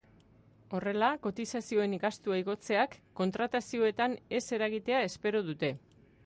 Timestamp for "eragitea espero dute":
4.59-5.73